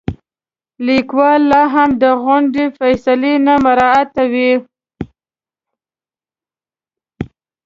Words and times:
لیکوال 0.87 1.41
لاهم 1.51 1.89
د 2.01 2.03
غونډې 2.23 2.65
فیصلې 2.77 3.33
نه 3.45 3.55
مراعاتوي. 3.65 4.51